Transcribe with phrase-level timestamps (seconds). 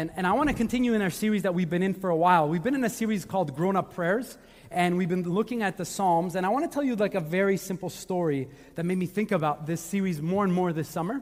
[0.00, 2.14] And, and I want to continue in our series that we've been in for a
[2.14, 2.48] while.
[2.48, 4.38] We've been in a series called Grown Up Prayers,
[4.70, 6.36] and we've been looking at the Psalms.
[6.36, 9.32] And I want to tell you like a very simple story that made me think
[9.32, 11.20] about this series more and more this summer.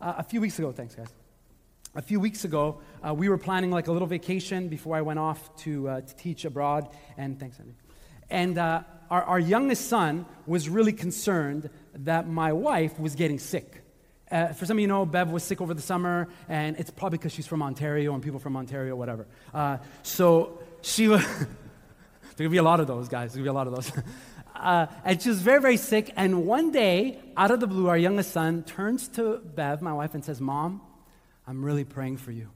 [0.00, 1.08] Uh, a few weeks ago, thanks guys.
[1.96, 5.18] A few weeks ago, uh, we were planning like a little vacation before I went
[5.18, 6.90] off to, uh, to teach abroad.
[7.16, 7.74] And thanks, Andy.
[8.30, 13.81] And uh, our, our youngest son was really concerned that my wife was getting sick.
[14.32, 17.18] Uh, for some of you know, Bev was sick over the summer, and it's probably
[17.18, 19.26] because she's from Ontario and people from Ontario, whatever.
[19.52, 23.34] Uh, so she was, there's gonna be a lot of those, guys.
[23.34, 23.92] There's gonna be a lot of those.
[24.54, 26.12] Uh, and she was very, very sick.
[26.14, 30.14] And one day, out of the blue, our youngest son turns to Bev, my wife,
[30.14, 30.80] and says, Mom,
[31.48, 32.48] I'm really praying for you.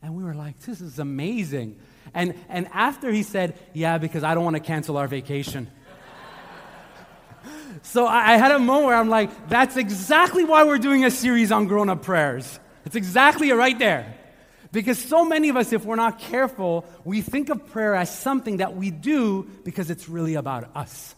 [0.00, 1.78] And we were like, This is amazing.
[2.14, 5.68] And, and after he said, Yeah, because I don't want to cancel our vacation.
[7.82, 11.10] So I, I had a moment where I'm like, that's exactly why we're doing a
[11.10, 12.58] series on grown up prayers.
[12.84, 14.14] It's exactly right there.
[14.70, 18.58] Because so many of us, if we're not careful, we think of prayer as something
[18.58, 21.14] that we do because it's really about us.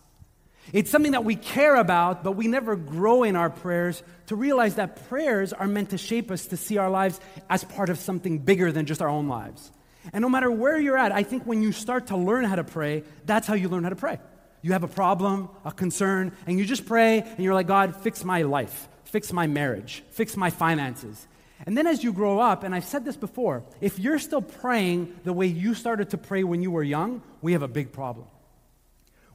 [0.72, 4.76] It's something that we care about, but we never grow in our prayers to realize
[4.76, 8.38] that prayers are meant to shape us to see our lives as part of something
[8.38, 9.72] bigger than just our own lives.
[10.12, 12.64] And no matter where you're at, I think when you start to learn how to
[12.64, 14.20] pray, that's how you learn how to pray.
[14.62, 18.24] You have a problem, a concern, and you just pray and you're like, God, fix
[18.24, 21.26] my life, fix my marriage, fix my finances.
[21.66, 25.14] And then as you grow up, and I've said this before, if you're still praying
[25.24, 28.26] the way you started to pray when you were young, we have a big problem.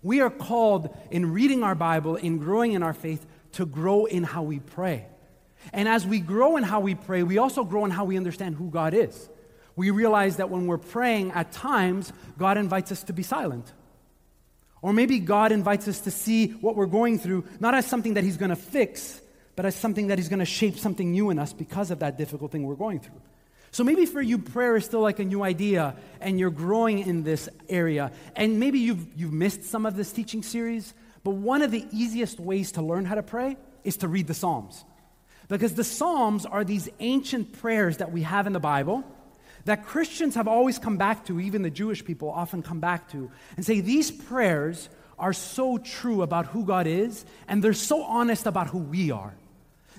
[0.02, 4.24] We are called in reading our Bible, in growing in our faith, to grow in
[4.24, 5.08] how we pray.
[5.74, 8.56] And as we grow in how we pray, we also grow in how we understand
[8.56, 9.30] who God is.
[9.76, 13.72] We realize that when we're praying, at times, God invites us to be silent.
[14.86, 18.24] Or maybe God invites us to see what we're going through, not as something that
[18.24, 19.20] He's going to fix,
[19.56, 22.20] but as something that He's going to shape something new in us because of that
[22.20, 23.20] difficult thing we're going through.
[23.72, 27.24] So maybe for you, prayer is still like a new idea, and you're growing in
[27.24, 28.12] this area.
[28.36, 32.40] And maybe you've, you've missed some of this teaching series, but one of the easiest
[32.40, 34.86] ways to learn how to pray is to read the Psalms.
[35.48, 39.04] Because the Psalms are these ancient prayers that we have in the Bible
[39.66, 43.30] that Christians have always come back to, even the Jewish people often come back to,
[43.58, 48.46] and say these prayers are so true about who God is, and they're so honest
[48.46, 49.34] about who we are.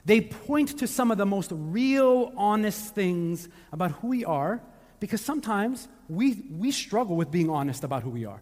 [0.04, 4.62] They point to some of the most real, honest things about who we are,
[5.00, 8.40] because sometimes we, we struggle with being honest about who we are.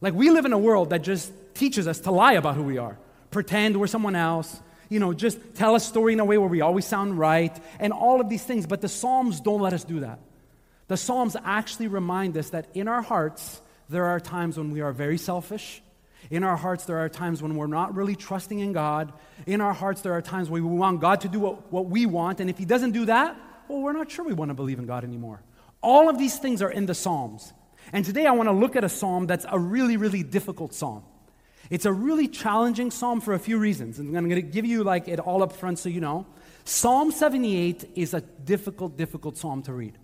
[0.00, 2.78] Like, we live in a world that just teaches us to lie about who we
[2.78, 2.96] are,
[3.30, 6.62] pretend we're someone else, you know, just tell a story in a way where we
[6.62, 8.66] always sound right, and all of these things.
[8.66, 10.18] But the Psalms don't let us do that.
[10.90, 14.90] The Psalms actually remind us that in our hearts, there are times when we are
[14.90, 15.84] very selfish.
[16.30, 19.12] In our hearts, there are times when we're not really trusting in God.
[19.46, 22.06] In our hearts, there are times when we want God to do what, what we
[22.06, 22.40] want.
[22.40, 23.36] And if He doesn't do that,
[23.68, 25.40] well, we're not sure we want to believe in God anymore.
[25.80, 27.52] All of these things are in the Psalms.
[27.92, 31.04] And today I want to look at a psalm that's a really, really difficult psalm.
[31.70, 34.00] It's a really challenging psalm for a few reasons.
[34.00, 36.26] And I'm going to give you like it all up front so you know.
[36.64, 39.96] Psalm 78 is a difficult, difficult psalm to read.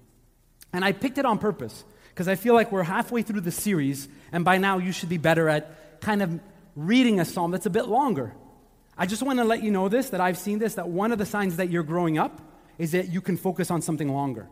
[0.77, 4.09] And I picked it on purpose because I feel like we're halfway through the series,
[4.31, 6.39] and by now you should be better at kind of
[6.77, 8.35] reading a psalm that's a bit longer.
[8.99, 11.19] I just want to let you know this that I've seen this that one of
[11.19, 12.43] the signs that you're growing up
[12.77, 14.49] is that you can focus on something longer.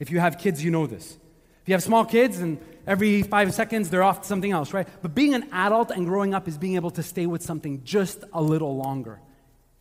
[0.00, 1.16] If you have kids, you know this.
[1.62, 4.88] If you have small kids and every five seconds they're off to something else, right?
[5.00, 8.24] But being an adult and growing up is being able to stay with something just
[8.32, 9.20] a little longer.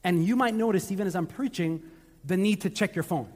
[0.04, 1.82] And you might notice, even as I'm preaching,
[2.24, 3.30] the need to check your phone,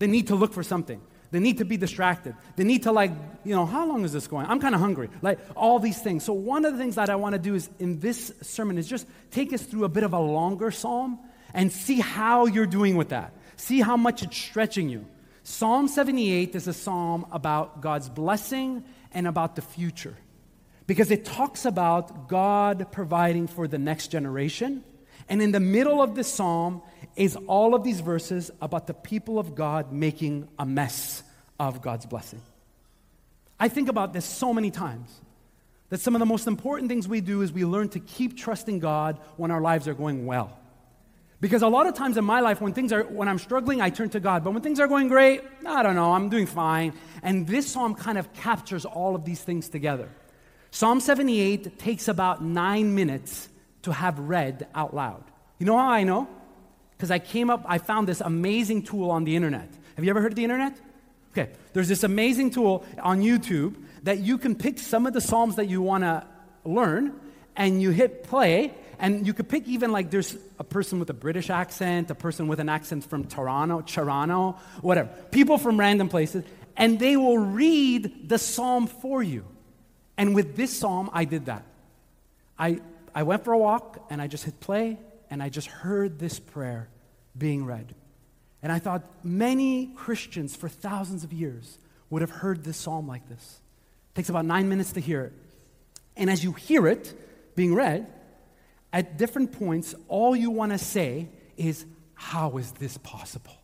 [0.00, 1.00] the need to look for something.
[1.36, 2.34] They need to be distracted.
[2.56, 3.10] They need to, like,
[3.44, 4.46] you know, how long is this going?
[4.46, 5.10] I'm kind of hungry.
[5.20, 6.24] Like, all these things.
[6.24, 8.88] So, one of the things that I want to do is in this sermon is
[8.88, 11.18] just take us through a bit of a longer psalm
[11.52, 13.34] and see how you're doing with that.
[13.56, 15.04] See how much it's stretching you.
[15.42, 18.82] Psalm 78 is a psalm about God's blessing
[19.12, 20.16] and about the future.
[20.86, 24.84] because it talks about God providing for the next generation.
[25.28, 26.82] And in the middle of this psalm
[27.16, 31.22] is all of these verses about the people of God making a mess
[31.58, 32.40] of God's blessing.
[33.58, 35.10] I think about this so many times
[35.88, 38.80] that some of the most important things we do is we learn to keep trusting
[38.80, 40.58] God when our lives are going well.
[41.40, 43.90] Because a lot of times in my life, when things are, when I'm struggling, I
[43.90, 44.42] turn to God.
[44.42, 46.94] But when things are going great, I don't know, I'm doing fine.
[47.22, 50.08] And this psalm kind of captures all of these things together.
[50.70, 53.48] Psalm 78 takes about nine minutes
[53.82, 55.24] to have read out loud.
[55.58, 56.28] You know how I know?
[56.96, 59.68] Because I came up, I found this amazing tool on the internet.
[59.96, 60.78] Have you ever heard of the internet?
[61.36, 63.74] Okay, there's this amazing tool on YouTube
[64.04, 66.26] that you can pick some of the Psalms that you want to
[66.64, 67.12] learn,
[67.54, 71.14] and you hit play, and you could pick even like there's a person with a
[71.14, 76.42] British accent, a person with an accent from Toronto, Toronto, whatever, people from random places,
[76.74, 79.44] and they will read the psalm for you.
[80.16, 81.64] And with this psalm, I did that.
[82.58, 82.80] I,
[83.14, 84.96] I went for a walk and I just hit play
[85.28, 86.88] and I just heard this prayer
[87.36, 87.94] being read.
[88.66, 91.78] And I thought many Christians for thousands of years
[92.10, 93.60] would have heard this psalm like this.
[94.10, 95.32] It takes about nine minutes to hear it.
[96.16, 97.14] And as you hear it
[97.54, 98.12] being read,
[98.92, 103.56] at different points, all you want to say is, How is this possible?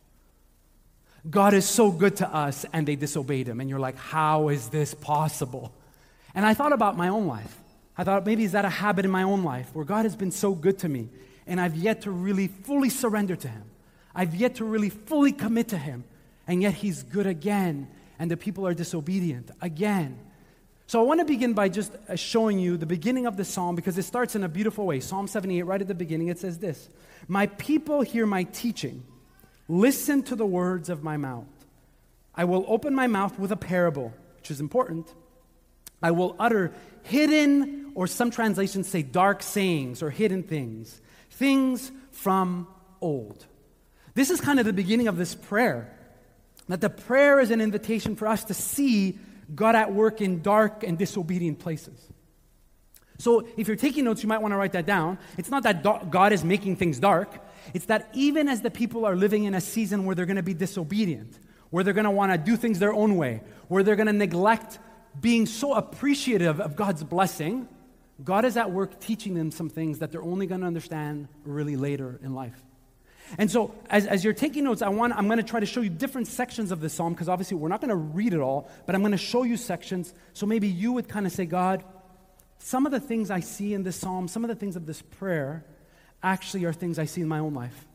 [1.29, 3.59] God is so good to us, and they disobeyed him.
[3.59, 5.73] And you're like, How is this possible?
[6.33, 7.59] And I thought about my own life.
[7.97, 10.31] I thought, maybe is that a habit in my own life where God has been
[10.31, 11.09] so good to me,
[11.45, 13.63] and I've yet to really fully surrender to him?
[14.15, 16.03] I've yet to really fully commit to him,
[16.47, 17.87] and yet he's good again,
[18.19, 20.19] and the people are disobedient again.
[20.85, 23.75] So I want to begin by just uh, showing you the beginning of the psalm
[23.75, 24.99] because it starts in a beautiful way.
[24.99, 26.89] Psalm 78, right at the beginning, it says this
[27.27, 29.03] My people hear my teaching,
[29.67, 31.47] listen to the words of my mouth.
[32.35, 35.11] I will open my mouth with a parable, which is important.
[36.01, 36.73] I will utter
[37.03, 41.01] hidden, or some translations say dark sayings or hidden things,
[41.31, 42.67] things from
[43.01, 43.45] old.
[44.13, 45.91] This is kind of the beginning of this prayer.
[46.69, 49.17] That the prayer is an invitation for us to see
[49.53, 51.99] God at work in dark and disobedient places.
[53.19, 55.17] So, if you're taking notes, you might want to write that down.
[55.37, 57.39] It's not that God is making things dark,
[57.73, 60.43] it's that even as the people are living in a season where they're going to
[60.43, 61.39] be disobedient,
[61.69, 64.13] where they're going to want to do things their own way, where they're going to
[64.13, 64.79] neglect
[65.19, 67.67] being so appreciative of God's blessing,
[68.23, 71.75] God is at work teaching them some things that they're only going to understand really
[71.75, 72.61] later in life.
[73.37, 75.81] And so, as, as you're taking notes, I want, I'm going to try to show
[75.81, 78.69] you different sections of this psalm because obviously we're not going to read it all,
[78.85, 80.13] but I'm going to show you sections.
[80.33, 81.83] So maybe you would kind of say, God,
[82.59, 85.01] some of the things I see in this psalm, some of the things of this
[85.01, 85.65] prayer,
[86.21, 87.85] actually are things I see in my own life.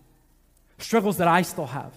[0.78, 1.92] Struggles that I still have.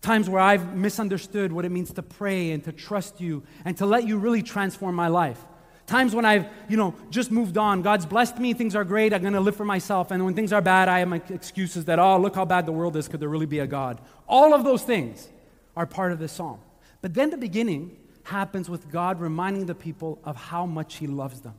[0.00, 3.86] Times where I've misunderstood what it means to pray and to trust you and to
[3.86, 5.44] let you really transform my life.
[5.90, 7.82] Times when I've, you know, just moved on.
[7.82, 10.12] God's blessed me, things are great, I'm going to live for myself.
[10.12, 12.70] And when things are bad, I have my excuses that, oh, look how bad the
[12.70, 14.00] world is, could there really be a God?
[14.28, 15.28] All of those things
[15.76, 16.60] are part of this psalm.
[17.02, 21.40] But then the beginning happens with God reminding the people of how much He loves
[21.40, 21.54] them.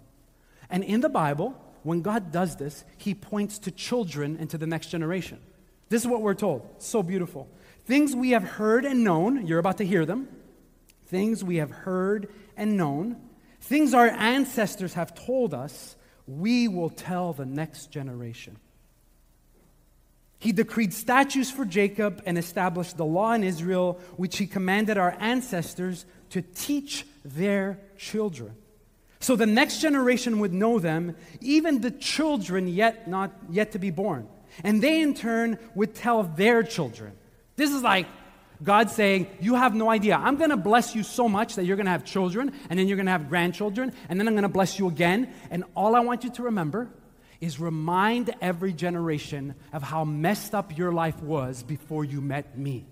[0.70, 4.66] And in the Bible, when God does this, He points to children and to the
[4.66, 5.42] next generation.
[5.90, 6.66] This is what we're told.
[6.78, 7.50] So beautiful.
[7.84, 10.30] Things we have heard and known, you're about to hear them.
[11.08, 13.18] Things we have heard and known
[13.62, 15.96] Things our ancestors have told us,
[16.28, 18.58] we will tell the next generation.
[20.40, 25.16] He decreed statutes for Jacob and established the law in Israel, which he commanded our
[25.20, 28.56] ancestors to teach their children.
[29.20, 33.92] So the next generation would know them, even the children yet not yet to be
[33.92, 34.28] born.
[34.64, 37.14] And they in turn would tell their children.
[37.56, 38.08] This is like
[38.64, 40.16] God saying, You have no idea.
[40.16, 42.88] I'm going to bless you so much that you're going to have children, and then
[42.88, 45.34] you're going to have grandchildren, and then I'm going to bless you again.
[45.50, 46.90] And all I want you to remember
[47.40, 52.86] is remind every generation of how messed up your life was before you met me.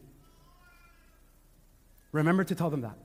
[2.12, 2.98] Remember to tell them that.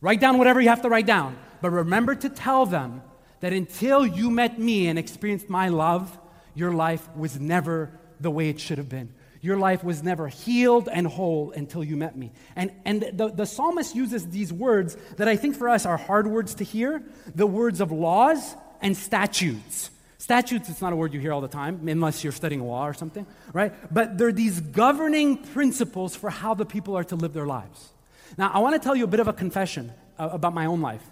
[0.00, 3.02] Write down whatever you have to write down, but remember to tell them
[3.38, 6.18] that until you met me and experienced my love,
[6.54, 9.14] your life was never the way it should have been.
[9.42, 12.30] Your life was never healed and whole until you met me.
[12.54, 16.28] And, and the, the psalmist uses these words that I think for us are hard
[16.28, 17.02] words to hear
[17.34, 19.90] the words of laws and statutes.
[20.18, 22.94] Statutes, it's not a word you hear all the time, unless you're studying law or
[22.94, 23.74] something, right?
[23.92, 27.90] But they're these governing principles for how the people are to live their lives.
[28.38, 30.80] Now, I want to tell you a bit of a confession uh, about my own
[30.80, 31.02] life.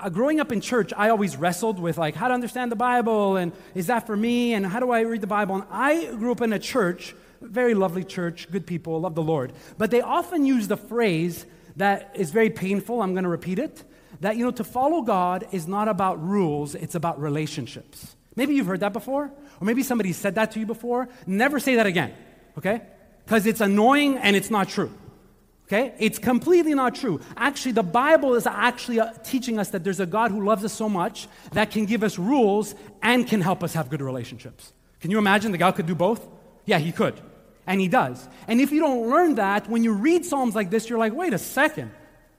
[0.00, 3.36] Uh, growing up in church, I always wrestled with like how to understand the Bible
[3.36, 5.54] and is that for me and how do I read the Bible?
[5.54, 9.52] And I grew up in a church very lovely church, good people, love the Lord.
[9.76, 13.00] But they often use the phrase that is very painful.
[13.02, 13.84] I'm going to repeat it.
[14.20, 18.16] that, you know, to follow God is not about rules, it's about relationships.
[18.36, 19.24] Maybe you've heard that before,
[19.60, 21.08] or maybe somebody said that to you before.
[21.26, 22.14] Never say that again,
[22.56, 22.82] okay?
[23.24, 24.92] Because it's annoying and it's not true.
[25.66, 25.92] Okay?
[25.98, 27.20] It's completely not true.
[27.36, 30.72] Actually, the Bible is actually uh, teaching us that there's a God who loves us
[30.72, 34.72] so much that can give us rules and can help us have good relationships.
[35.00, 36.26] Can you imagine the God could do both?
[36.64, 37.20] Yeah, he could.
[37.68, 38.26] And he does.
[38.48, 41.34] And if you don't learn that, when you read Psalms like this, you're like, wait
[41.34, 41.90] a second.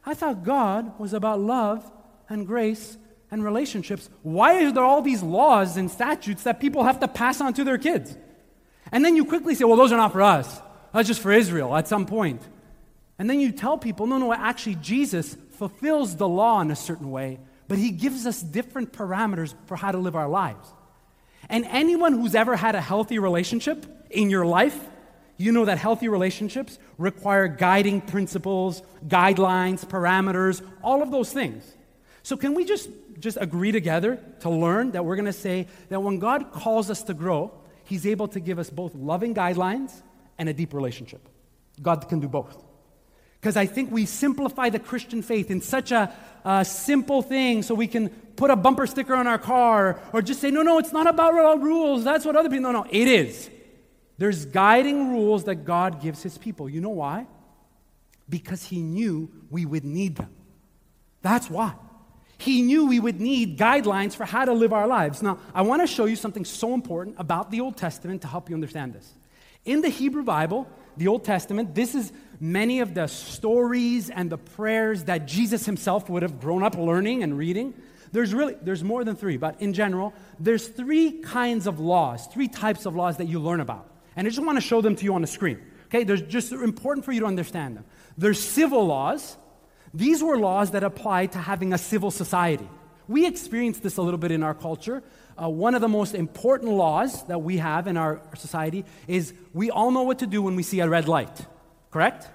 [0.04, 1.90] I thought God was about love
[2.30, 2.98] and grace
[3.30, 4.10] and relationships.
[4.24, 7.64] Why are there all these laws and statutes that people have to pass on to
[7.64, 8.18] their kids?
[8.92, 10.62] And then you quickly say, well, those are not for us.
[10.94, 12.42] That's just for Israel at some point.
[13.20, 17.12] And then you tell people, no, no, actually, Jesus fulfills the law in a certain
[17.12, 20.68] way, but he gives us different parameters for how to live our lives.
[21.50, 24.89] And anyone who's ever had a healthy relationship in your life,
[25.40, 31.64] you know that healthy relationships require guiding principles, guidelines, parameters, all of those things.
[32.24, 36.02] So, can we just, just agree together to learn that we're going to say that
[36.02, 37.54] when God calls us to grow,
[37.86, 39.94] He's able to give us both loving guidelines
[40.38, 41.28] and a deep relationship?
[41.82, 42.62] God can do both.
[43.40, 47.74] Because I think we simplify the Christian faith in such a, a, simple thing so
[47.74, 50.92] we can put a bumper sticker on our car or just say, no, no, it's
[50.92, 52.04] not about rules.
[52.04, 52.64] That's what other people.
[52.64, 53.50] No, no, it is.
[54.20, 56.70] There's guiding rules that God gives his people.
[56.70, 57.26] You know why?
[58.28, 60.30] Because he knew we would need them.
[61.22, 61.74] That's why.
[62.38, 65.22] He knew we would need guidelines for how to live our lives.
[65.22, 68.50] Now, I want to show you something so important about the Old Testament to help
[68.50, 69.14] you understand this.
[69.64, 72.12] In the Hebrew Bible, the Old Testament, this is
[72.42, 77.24] many of the stories and the prayers that Jesus himself would have grown up learning
[77.24, 77.74] and reading.
[78.12, 82.50] There's really there's more than 3, but in general, there's three kinds of laws, three
[82.50, 83.90] types of laws that you learn about.
[84.20, 85.60] And I just want to show them to you on the screen.
[85.86, 86.04] Okay?
[86.04, 87.86] They're just important for you to understand them.
[88.18, 89.38] There's civil laws.
[89.94, 92.70] These were laws that applied to having a civil society.
[93.08, 95.02] We experience this a little bit in our culture
[95.42, 99.72] uh, one of the most important laws that we have in our society is we
[99.72, 101.46] all know what to do when we see a red light,
[101.92, 102.28] correct?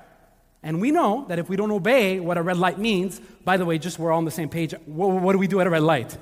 [0.63, 3.67] And we know that if we don't obey what a red light means, by the
[3.67, 5.71] way, just we're all on the same page, what, what do we do at a
[5.71, 6.17] red light?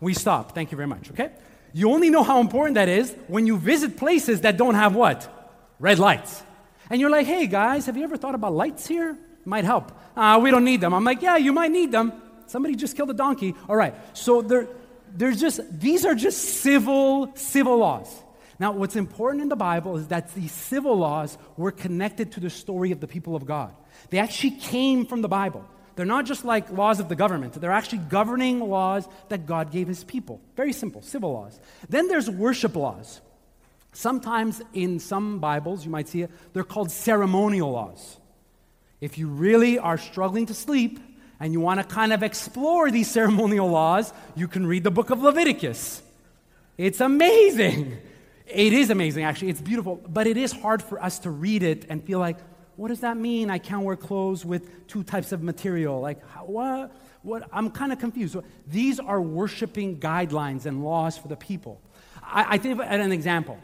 [0.00, 0.52] We stop.
[0.52, 1.30] Thank you very much, okay?
[1.72, 5.28] You only know how important that is when you visit places that don't have what?
[5.78, 6.42] Red lights.
[6.90, 9.16] And you're like, hey guys, have you ever thought about lights here?
[9.44, 9.92] Might help.
[10.16, 10.92] Uh, we don't need them.
[10.92, 12.12] I'm like, yeah, you might need them.
[12.46, 13.54] Somebody just killed a donkey.
[13.68, 13.94] All right.
[14.12, 14.68] So there,
[15.14, 18.12] there's just, these are just civil, civil laws.
[18.58, 22.50] Now, what's important in the Bible is that these civil laws were connected to the
[22.50, 23.74] story of the people of God.
[24.10, 25.64] They actually came from the Bible.
[26.00, 29.86] They're not just like laws of the government, they're actually governing laws that God gave
[29.86, 30.40] his people.
[30.56, 31.60] Very simple, civil laws.
[31.90, 33.20] Then there's worship laws.
[33.92, 38.16] Sometimes in some Bibles, you might see it, they're called ceremonial laws.
[39.02, 41.00] If you really are struggling to sleep,
[41.38, 45.10] and you want to kind of explore these ceremonial laws, you can read the book
[45.10, 46.02] of Leviticus.
[46.78, 47.98] It's amazing.
[48.46, 49.50] It is amazing, actually.
[49.50, 52.38] It's beautiful, but it is hard for us to read it and feel like,
[52.80, 53.50] what does that mean?
[53.50, 56.00] I can't wear clothes with two types of material.
[56.00, 56.90] Like, what?
[57.20, 57.46] What?
[57.52, 58.34] I'm kind of confused.
[58.66, 61.78] These are worshiping guidelines and laws for the people.
[62.22, 63.58] I, I think at an example.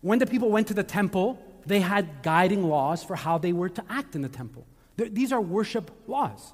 [0.00, 3.68] When the people went to the temple, they had guiding laws for how they were
[3.68, 4.64] to act in the temple.
[4.96, 6.52] These are worship laws.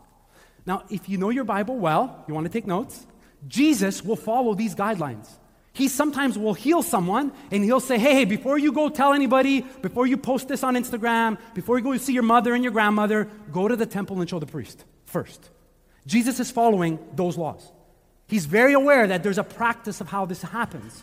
[0.64, 3.06] Now, if you know your Bible well, you want to take notes,
[3.46, 5.28] Jesus will follow these guidelines.
[5.78, 9.60] He sometimes will heal someone and he'll say, hey, hey, before you go tell anybody,
[9.60, 13.28] before you post this on Instagram, before you go see your mother and your grandmother,
[13.52, 15.50] go to the temple and show the priest first.
[16.04, 17.70] Jesus is following those laws.
[18.26, 21.00] He's very aware that there's a practice of how this happens.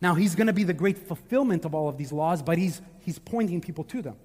[0.00, 2.80] Now, he's going to be the great fulfillment of all of these laws, but he's,
[3.00, 4.16] he's pointing people to them.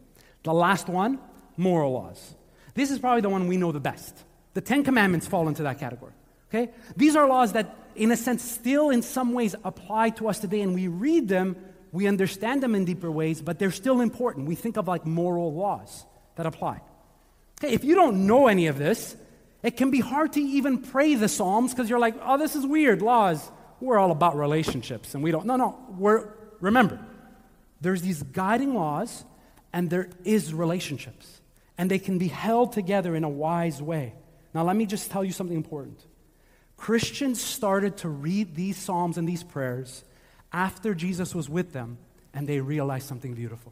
[0.43, 1.19] The last one,
[1.57, 2.36] moral laws.
[2.75, 4.15] This is probably the one we know the best.
[4.53, 6.13] The Ten Commandments fall into that category.
[6.50, 6.71] Okay?
[6.95, 10.62] These are laws that, in a sense, still in some ways apply to us today,
[10.62, 11.55] and we read them,
[11.91, 14.48] we understand them in deeper ways, but they're still important.
[14.48, 16.05] We think of like moral laws
[16.36, 16.81] that apply.
[17.60, 19.15] Okay, if you don't know any of this,
[19.63, 22.65] it can be hard to even pray the Psalms because you're like, oh, this is
[22.65, 23.50] weird, laws.
[23.79, 25.45] We're all about relationships, and we don't.
[25.45, 26.29] No, no, we're,
[26.60, 27.00] remember,
[27.81, 29.24] there's these guiding laws,
[29.74, 31.41] and there is relationships,
[31.77, 34.13] and they can be held together in a wise way.
[34.53, 36.00] Now, let me just tell you something important.
[36.81, 40.03] Christians started to read these Psalms and these prayers
[40.51, 42.00] after Jesus was with them,
[42.33, 43.71] and they realized something beautiful.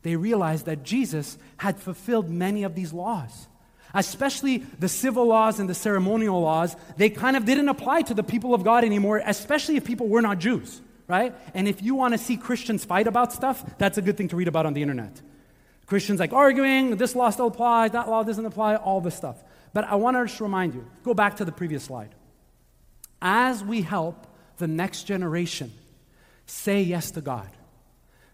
[0.00, 3.48] They realized that Jesus had fulfilled many of these laws,
[3.92, 6.74] especially the civil laws and the ceremonial laws.
[6.96, 10.22] They kind of didn't apply to the people of God anymore, especially if people were
[10.22, 11.34] not Jews, right?
[11.52, 14.36] And if you want to see Christians fight about stuff, that's a good thing to
[14.36, 15.20] read about on the internet.
[15.84, 19.36] Christians like arguing, this law still applies, that law doesn't apply, all this stuff.
[19.76, 22.14] But I want to just remind you go back to the previous slide.
[23.20, 25.70] As we help the next generation
[26.46, 27.50] say yes to God,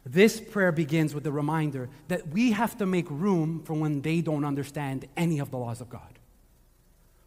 [0.06, 4.20] this prayer begins with the reminder that we have to make room for when they
[4.20, 6.16] don't understand any of the laws of God.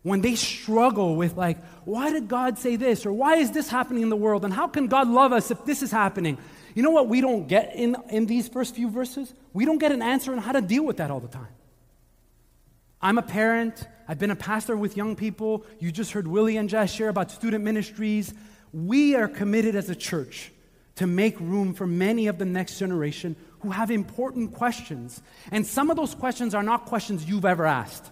[0.01, 3.05] When they struggle with, like, why did God say this?
[3.05, 4.45] Or why is this happening in the world?
[4.45, 6.37] And how can God love us if this is happening?
[6.73, 9.33] You know what we don't get in, in these first few verses?
[9.51, 11.49] We don't get an answer on how to deal with that all the time.
[13.01, 13.85] I'm a parent.
[14.07, 15.65] I've been a pastor with young people.
[15.79, 18.33] You just heard Willie and Jess share about student ministries.
[18.71, 20.51] We are committed as a church
[20.95, 25.21] to make room for many of the next generation who have important questions.
[25.51, 28.11] And some of those questions are not questions you've ever asked.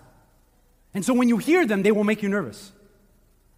[0.94, 2.72] And so when you hear them, they will make you nervous.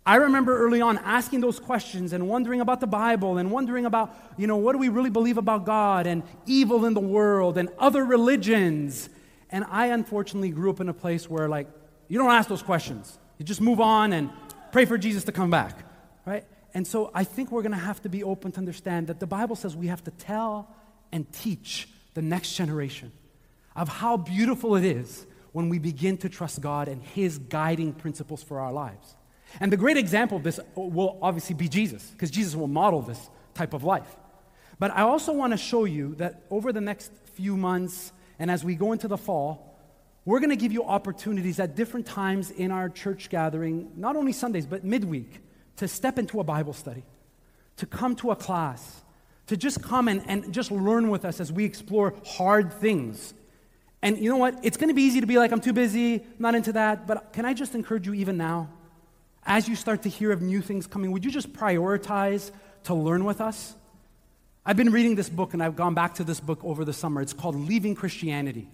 [0.06, 4.16] I remember early on asking those questions and wondering about the Bible and wondering about,
[4.38, 7.70] you know, what do we really believe about God and evil in the world and
[7.80, 9.10] other religions.
[9.50, 11.68] And I unfortunately grew up in a place where, like,
[12.08, 13.18] you don't ask those questions.
[13.38, 14.30] You just move on and
[14.72, 15.78] pray for Jesus to come back,
[16.26, 16.46] right?
[16.74, 19.28] And so I think we're going to have to be open to understand that the
[19.28, 20.74] Bible says we have to tell
[21.12, 23.12] and teach the next generation
[23.76, 28.44] of how beautiful it is when we begin to trust God and His guiding principles
[28.44, 29.16] for our lives.
[29.60, 33.02] And the great example of this uh, will obviously be Jesus, because Jesus will model
[33.02, 34.16] this type of life.
[34.80, 38.64] But I also want to show you that over the next few months and as
[38.64, 39.75] we go into the fall,
[40.26, 44.34] we're going to give you opportunities at different times in our church gathering, not only
[44.34, 45.40] Sundays, but midweek,
[45.78, 47.04] to step into a Bible study,
[47.78, 49.04] to come to a class,
[49.48, 53.36] to just come and, and just learn with us as we explore hard things.
[54.02, 54.60] And you know what?
[54.64, 57.06] It's going to be easy to be like, I'm too busy, not into that.
[57.06, 58.70] But can I just encourage you, even now,
[59.46, 62.50] as you start to hear of new things coming, would you just prioritize
[62.86, 63.76] to learn with us?
[64.66, 67.22] I've been reading this book and I've gone back to this book over the summer.
[67.22, 68.68] It's called Leaving Christianity.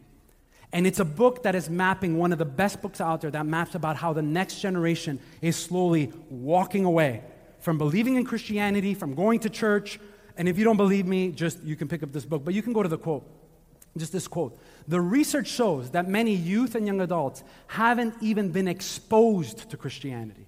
[0.73, 3.45] And it's a book that is mapping one of the best books out there that
[3.45, 7.23] maps about how the next generation is slowly walking away
[7.59, 9.99] from believing in Christianity, from going to church.
[10.37, 12.61] And if you don't believe me, just you can pick up this book, but you
[12.61, 13.23] can go to the quote.
[13.97, 14.57] Just this quote.
[14.87, 20.47] The research shows that many youth and young adults haven't even been exposed to Christianity.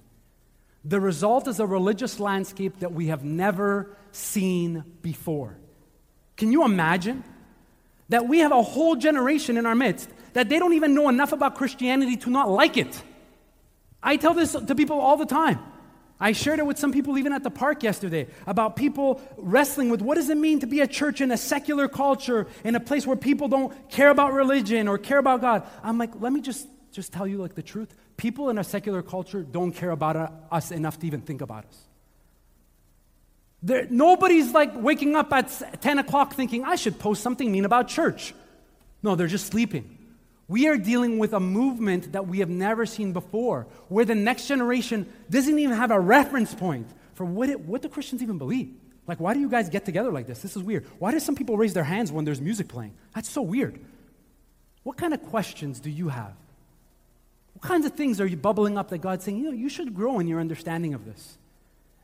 [0.86, 5.58] The result is a religious landscape that we have never seen before.
[6.38, 7.24] Can you imagine
[8.14, 11.32] that we have a whole generation in our midst that they don't even know enough
[11.32, 13.02] about Christianity to not like it?
[14.04, 15.60] I tell this to people all the time.
[16.20, 20.02] I shared it with some people even at the park yesterday about people wrestling with
[20.02, 23.08] what does it mean to be a church in a secular culture, in a place
[23.08, 25.68] where people don't care about religion or care about God.
[25.82, 27.94] I'm like, let me just, just tell you like the truth.
[28.16, 30.16] People in a secular culture don't care about
[30.52, 31.88] us enough to even think about us.
[33.64, 37.88] There, nobody's like waking up at 10 o'clock thinking, I should post something mean about
[37.88, 38.34] church.
[39.02, 39.98] No, they're just sleeping.
[40.50, 44.48] We are dealing with a movement that we have never seen before, where the next
[44.48, 48.74] generation doesn't even have a reference point for what, it, what do Christians even believe.
[49.08, 50.42] Like, why do you guys get together like this?
[50.42, 50.86] This is weird.
[51.00, 52.94] Why do some people raise their hands when there's music playing?
[53.16, 53.80] That's so weird.
[54.84, 56.34] What kind of questions do you have?
[57.54, 59.94] What kinds of things are you bubbling up that God's saying, you know, you should
[59.94, 61.38] grow in your understanding of this?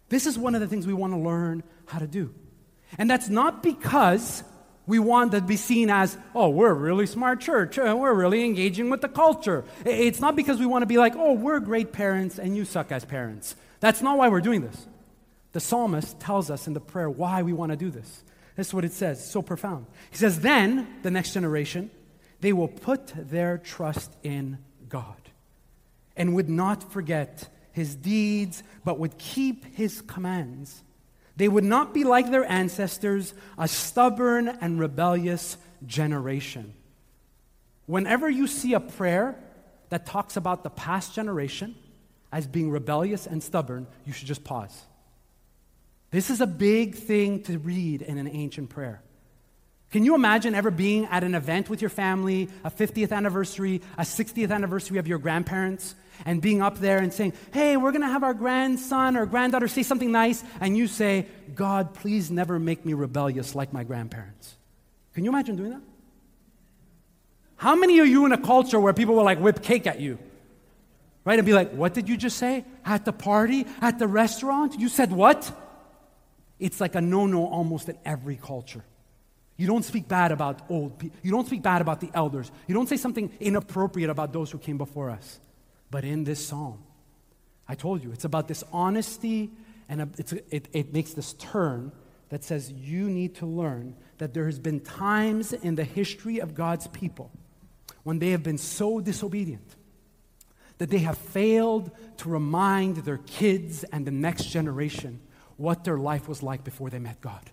[0.09, 2.33] This is one of the things we want to learn how to do.
[2.97, 4.43] And that's not because
[4.89, 8.13] we want to be seen as, oh, we're a really smart church, and uh, we're
[8.13, 9.63] really engaging with the culture.
[9.85, 12.91] It's not because we want to be like, oh, we're great parents and you suck
[12.91, 13.55] as parents.
[13.81, 14.87] That's not why we're doing this.
[15.51, 18.23] The psalmist tells us in the prayer why we want to do this.
[18.55, 19.85] This is what it says, so profound.
[20.09, 21.91] He says, Then, the next generation,
[22.41, 24.57] they will put their trust in
[24.89, 25.15] God
[26.17, 27.47] and would not forget
[27.79, 30.83] his deeds, but would keep his commands.
[31.35, 36.73] They would not be like their ancestors, a stubborn and rebellious generation.
[37.85, 39.35] Whenever you see a prayer
[39.89, 41.75] that talks about the past generation
[42.31, 44.83] as being rebellious and stubborn, you should just pause.
[46.11, 49.01] This is a big thing to read in an ancient prayer.
[49.91, 54.03] Can you imagine ever being at an event with your family, a 50th anniversary, a
[54.03, 58.07] 60th anniversary of your grandparents, and being up there and saying, Hey, we're going to
[58.07, 61.25] have our grandson or granddaughter say something nice, and you say,
[61.55, 64.55] God, please never make me rebellious like my grandparents.
[65.15, 65.81] Can you imagine doing that?
[67.55, 70.19] How many are you in a culture where people will like whip cake at you?
[71.25, 71.39] Right?
[71.39, 72.63] And be like, What did you just say?
[72.85, 73.65] At the party?
[73.81, 74.79] At the restaurant?
[74.79, 75.51] You said what?
[76.59, 78.83] It's like a no no almost in every culture.
[79.59, 81.19] You don't speak bad about old people.
[81.21, 82.49] You don't speak bad about the elders.
[82.65, 85.41] You don't say something inappropriate about those who came before us.
[85.91, 86.81] But in this psalm,
[87.67, 89.51] I told you, it's about this honesty,
[89.89, 90.15] and
[90.49, 91.91] it, it makes this turn
[92.29, 96.55] that says you need to learn that there has been times in the history of
[96.55, 97.29] God's people
[98.03, 99.75] when they have been so disobedient
[100.77, 105.19] that they have failed to remind their kids and the next generation
[105.57, 107.51] what their life was like before they met God.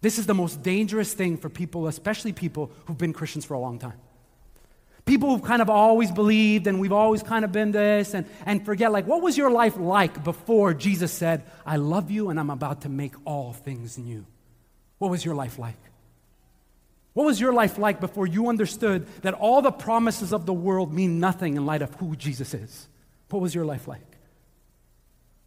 [0.00, 3.58] This is the most dangerous thing for people, especially people who've been Christians for a
[3.58, 3.98] long time.
[5.04, 8.64] People who've kind of always believed and we've always kind of been this and, and
[8.64, 12.50] forget, like, what was your life like before Jesus said, I love you and I'm
[12.50, 14.24] about to make all things new?
[14.98, 15.78] What was your life like?
[17.12, 20.92] What was your life like before you understood that all the promises of the world
[20.92, 22.88] mean nothing in light of who Jesus is?
[23.30, 24.09] What was your life like?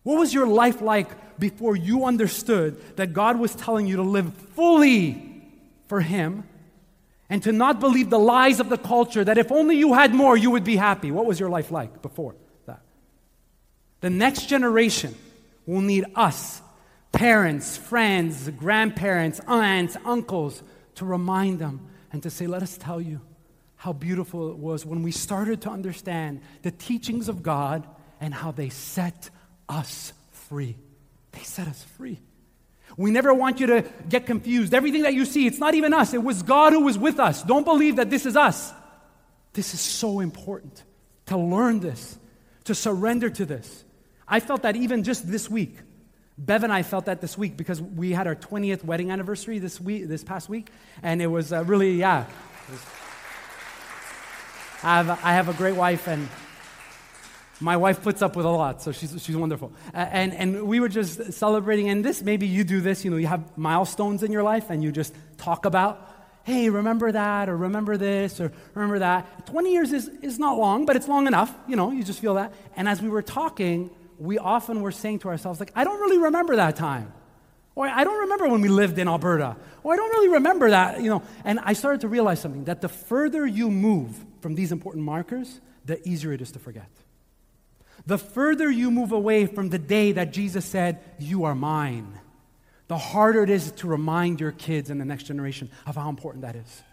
[0.04, 4.34] What was your life like before you understood that God was telling you to live
[4.56, 5.44] fully
[5.88, 6.44] for Him
[7.30, 10.38] and to not believe the lies of the culture that if only you had more,
[10.38, 11.10] you would be happy?
[11.10, 12.36] What was your life like before
[12.68, 12.82] that?
[14.02, 15.16] The next generation
[15.66, 16.62] will need us,
[17.12, 20.62] parents, friends, grandparents, aunts, uncles,
[20.96, 23.22] to remind them and to say, Let us tell you
[23.78, 27.88] how beautiful it was when we started to understand the teachings of God
[28.22, 29.30] and how they set
[29.70, 30.76] us free.
[31.32, 32.20] They set us free.
[32.98, 34.74] We never want you to get confused.
[34.74, 36.14] Everything that you see, it's not even us.
[36.14, 37.42] It was God who was with us.
[37.44, 38.72] Don't believe that this is us.
[39.54, 40.84] This is so important
[41.28, 42.18] to learn this,
[42.66, 43.84] to surrender to this.
[44.28, 45.78] I felt that even just this week.
[46.38, 49.80] Bev and I felt that this week because we had our 20th wedding anniversary this
[49.80, 50.72] week, this past week,
[51.04, 52.26] and it was uh, really, yeah.
[52.72, 52.80] Was,
[54.82, 56.28] I, have, I have a great wife, and
[57.60, 59.72] my wife puts up with a lot, so she's, she's wonderful.
[59.94, 63.18] Uh, and, and we were just celebrating, and this, maybe you do this, you know,
[63.18, 66.10] you have milestones in your life, and you just talk about,
[66.44, 69.48] hey, remember that, or remember this, or remember that.
[69.48, 72.34] 20 years is, is not long, but it's long enough, you know, you just feel
[72.36, 72.54] that.
[72.76, 73.90] And as we were talking,
[74.20, 77.14] we often were saying to ourselves, like, I don't really remember that time.
[77.76, 79.56] Or I don't remember when we lived in Alberta.
[79.84, 81.24] Or I don't really remember that, you know.
[81.44, 85.60] And I started to realize something that the further you move from these important markers,
[85.86, 86.88] the easier it is to forget.
[88.06, 92.20] The further you move away from the day that Jesus said, You are mine,
[92.88, 96.42] the harder it is to remind your kids and the next generation of how important
[96.44, 96.84] that is.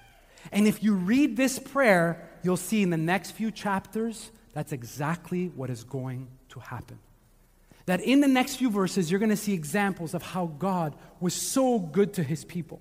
[0.53, 5.49] And if you read this prayer, you'll see in the next few chapters that's exactly
[5.49, 6.99] what is going to happen.
[7.87, 11.35] That in the next few verses, you're going to see examples of how God was
[11.35, 12.81] so good to his people.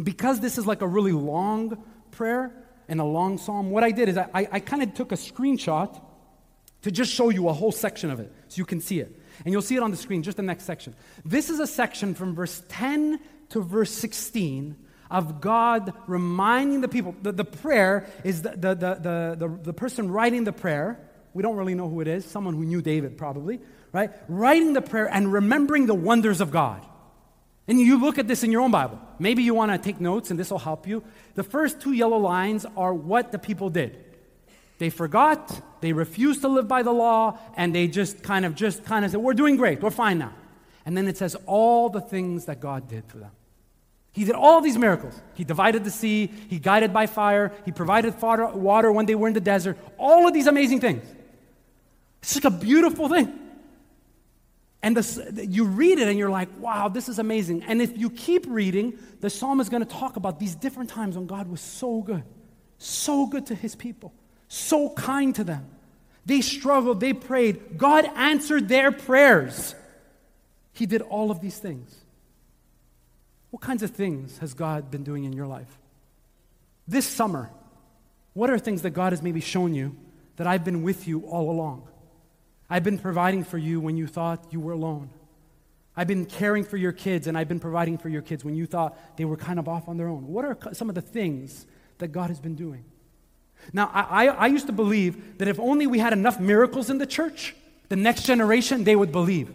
[0.00, 2.52] Because this is like a really long prayer
[2.88, 6.00] and a long psalm, what I did is I, I kind of took a screenshot
[6.82, 9.18] to just show you a whole section of it so you can see it.
[9.44, 10.94] And you'll see it on the screen, just the next section.
[11.24, 14.76] This is a section from verse 10 to verse 16
[15.10, 17.14] of God reminding the people.
[17.22, 20.98] The, the prayer is the, the, the, the, the person writing the prayer.
[21.34, 23.60] We don't really know who it is, someone who knew David probably,
[23.92, 24.10] right?
[24.28, 26.84] Writing the prayer and remembering the wonders of God.
[27.68, 28.98] And you look at this in your own Bible.
[29.18, 31.04] Maybe you want to take notes and this will help you.
[31.34, 34.11] The first two yellow lines are what the people did.
[34.78, 38.84] They forgot, they refused to live by the law, and they just kind of just
[38.84, 40.32] kind of said, We're doing great, we're fine now.
[40.84, 43.30] And then it says all the things that God did for them.
[44.10, 45.18] He did all these miracles.
[45.34, 49.34] He divided the sea, he guided by fire, he provided water when they were in
[49.34, 51.04] the desert, all of these amazing things.
[52.20, 53.38] It's like a beautiful thing.
[54.82, 57.62] And the, you read it and you're like, wow, this is amazing.
[57.62, 61.16] And if you keep reading, the psalm is going to talk about these different times
[61.16, 62.24] when God was so good,
[62.78, 64.12] so good to his people
[64.52, 65.64] so kind to them.
[66.26, 67.78] They struggled, they prayed.
[67.78, 69.74] God answered their prayers.
[70.74, 71.96] He did all of these things.
[73.50, 75.78] What kinds of things has God been doing in your life?
[76.86, 77.48] This summer,
[78.34, 79.96] what are things that God has maybe shown you
[80.36, 81.88] that I've been with you all along?
[82.68, 85.08] I've been providing for you when you thought you were alone.
[85.96, 88.66] I've been caring for your kids and I've been providing for your kids when you
[88.66, 90.26] thought they were kind of off on their own.
[90.26, 91.66] What are some of the things
[91.98, 92.84] that God has been doing?
[93.72, 97.06] Now, I, I, used to believe that if only we had enough miracles in the
[97.06, 97.54] church,
[97.88, 99.52] the next generation, they would believe.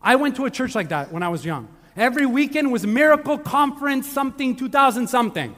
[0.00, 1.68] I went to a church like that when I was young.
[1.96, 5.54] Every weekend was miracle conference, something, 2000 something.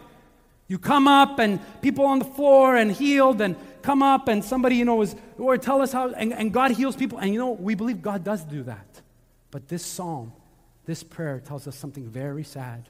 [0.68, 4.76] You come up and people on the floor and healed and come up and somebody,
[4.76, 7.18] you know, was, or tell us how, and, and God heals people.
[7.18, 9.02] And you know, we believe God does do that.
[9.50, 10.32] But this psalm,
[10.86, 12.88] this prayer tells us something very sad.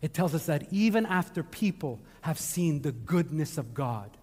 [0.00, 4.16] It tells us that even after people have seen the goodness of God,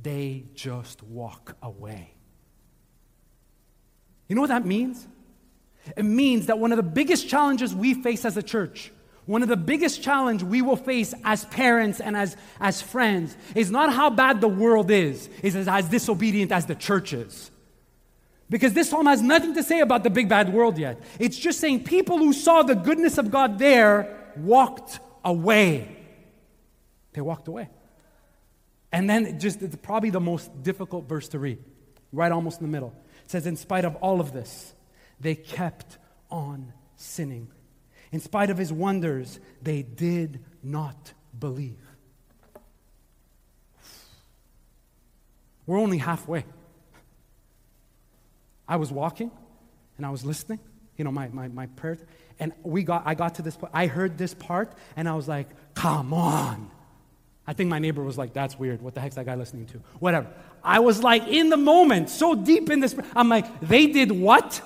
[0.00, 2.14] they just walk away.
[4.28, 5.06] You know what that means?
[5.96, 8.92] It means that one of the biggest challenges we face as a church,
[9.26, 13.70] one of the biggest challenge we will face as parents and as, as friends is
[13.70, 17.50] not how bad the world is, is as disobedient as the church is.
[18.48, 21.00] Because this psalm has nothing to say about the big bad world yet.
[21.18, 25.96] It's just saying people who saw the goodness of God there walked away.
[27.12, 27.68] They walked away.
[28.90, 31.58] And then just it's probably the most difficult verse to read,
[32.12, 32.94] right almost in the middle.
[33.24, 34.74] It says, In spite of all of this,
[35.20, 35.98] they kept
[36.30, 37.48] on sinning.
[38.10, 41.78] In spite of his wonders, they did not believe.
[45.66, 46.44] We're only halfway.
[48.68, 49.30] I was walking
[49.96, 50.60] and I was listening,
[50.96, 51.98] you know, my, my, my prayer,
[52.38, 53.72] and we got, I got to this point.
[53.74, 56.70] I heard this part and I was like, come on.
[57.46, 58.82] I think my neighbor was like, that's weird.
[58.82, 59.78] What the heck's that guy listening to?
[59.98, 60.28] Whatever.
[60.62, 62.94] I was like, in the moment, so deep in this.
[63.16, 64.62] I'm like, they did what?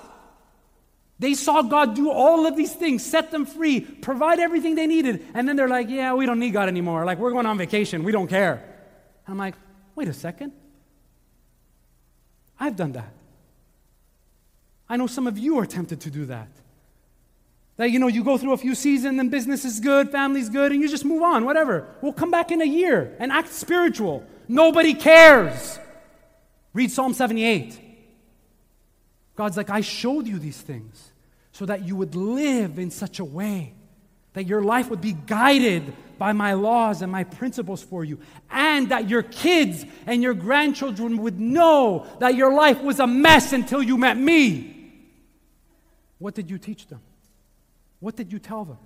[1.19, 5.25] They saw God do all of these things, set them free, provide everything they needed.
[5.33, 7.07] And then they're like, yeah, we don't need God anymore.
[7.07, 8.05] Like, we're going on vacation.
[8.05, 8.63] We don't care.
[9.27, 9.55] I'm like,
[9.95, 10.53] wait a second.
[12.61, 13.13] I've done that.
[14.89, 16.49] I know some of you are tempted to do that.
[17.77, 20.73] That, you know, you go through a few seasons and business is good, family's good,
[20.73, 21.87] and you just move on, whatever.
[22.01, 24.25] We'll come back in a year and act spiritual.
[24.49, 25.79] Nobody cares.
[26.73, 27.81] Read Psalm 78.
[29.35, 31.13] God's like, I showed you these things
[31.53, 33.75] so that you would live in such a way
[34.33, 38.19] that your life would be guided by my laws and my principles for you,
[38.51, 43.55] and that your kids and your grandchildren would know that your life was a mess
[43.55, 44.93] until you met me.
[46.19, 47.01] What did you teach them?
[48.01, 48.79] What did you tell them?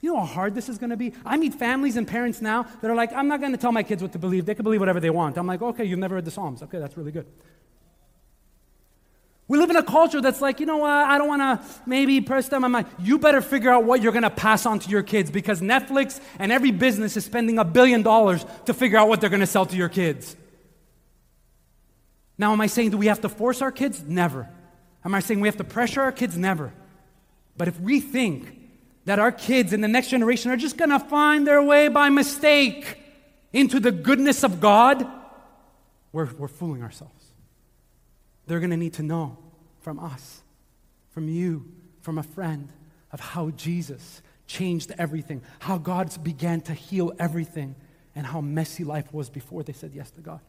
[0.00, 1.12] You know how hard this is going to be?
[1.24, 3.82] I meet families and parents now that are like, I'm not going to tell my
[3.82, 4.46] kids what to believe.
[4.46, 5.36] They can believe whatever they want.
[5.36, 6.62] I'm like, okay, you've never read the Psalms.
[6.62, 7.26] Okay, that's really good.
[9.48, 12.20] We live in a culture that's like, you know what, I don't want to maybe
[12.20, 12.84] press them on my.
[12.98, 16.20] You better figure out what you're going to pass on to your kids because Netflix
[16.38, 19.46] and every business is spending a billion dollars to figure out what they're going to
[19.46, 20.36] sell to your kids.
[22.36, 24.04] Now, am I saying do we have to force our kids?
[24.06, 24.48] Never.
[25.02, 26.36] Am I saying we have to pressure our kids?
[26.36, 26.72] Never.
[27.58, 28.56] But if we think
[29.04, 32.08] that our kids and the next generation are just going to find their way by
[32.08, 32.98] mistake
[33.52, 35.06] into the goodness of God,
[36.12, 37.24] we're, we're fooling ourselves.
[38.46, 39.36] They're going to need to know
[39.80, 40.42] from us,
[41.10, 41.66] from you,
[42.00, 42.70] from a friend,
[43.12, 47.74] of how Jesus changed everything, how God began to heal everything,
[48.14, 50.40] and how messy life was before they said yes to God.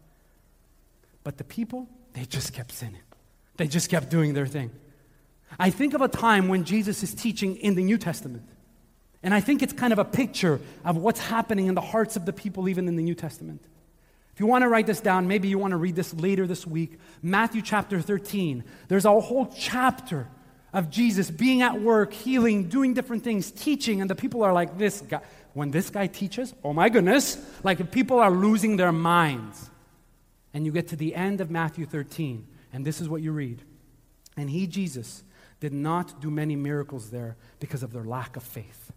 [1.24, 3.02] But the people, they just kept sinning.
[3.58, 4.72] They just kept doing their thing.
[5.57, 8.47] I think of a time when Jesus is teaching in the New Testament.
[9.23, 12.25] And I think it's kind of a picture of what's happening in the hearts of
[12.25, 13.63] the people, even in the New Testament.
[14.33, 16.65] If you want to write this down, maybe you want to read this later this
[16.65, 16.97] week.
[17.21, 18.63] Matthew chapter 13.
[18.88, 20.27] There's a whole chapter
[20.71, 24.77] of Jesus being at work, healing, doing different things, teaching, and the people are like,
[24.77, 25.21] this guy.
[25.53, 29.69] When this guy teaches, oh my goodness, like people are losing their minds.
[30.53, 33.63] And you get to the end of Matthew 13, and this is what you read.
[34.38, 35.23] And he, Jesus,
[35.60, 38.91] did not do many miracles there because of their lack of faith.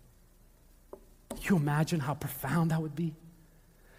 [1.31, 3.15] Can you imagine how profound that would be?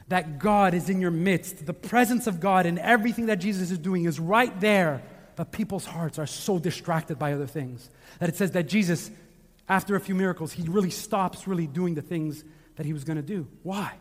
[0.08, 1.66] That God is in your midst.
[1.66, 5.02] The presence of God and everything that Jesus is doing is right there,
[5.36, 9.12] but people's hearts are so distracted by other things that it says that Jesus,
[9.68, 12.44] after a few miracles, he really stops really doing the things
[12.76, 13.48] that he was going to do.
[13.64, 13.94] Why?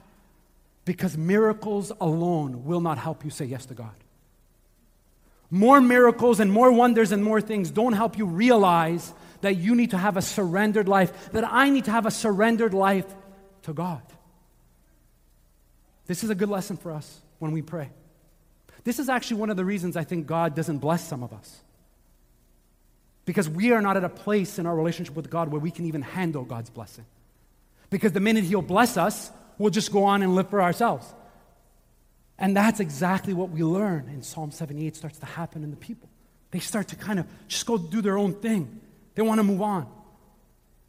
[0.84, 3.94] Because miracles alone will not help you say yes to God
[5.52, 9.12] more miracles and more wonders and more things don't help you realize
[9.42, 12.72] that you need to have a surrendered life, that I need to have a surrendered
[12.72, 13.04] life
[13.64, 14.00] to God.
[16.06, 17.90] This is a good lesson for us when we pray.
[18.84, 21.60] This is actually one of the reasons I think God doesn't bless some of us.
[23.26, 25.84] Because we are not at a place in our relationship with God where we can
[25.84, 27.04] even handle God's blessing.
[27.90, 31.06] Because the minute He'll bless us, we'll just go on and live for ourselves.
[32.38, 36.08] And that's exactly what we learn in Psalm 78 starts to happen in the people.
[36.50, 38.80] They start to kind of just go do their own thing.
[39.14, 39.86] They want to move on.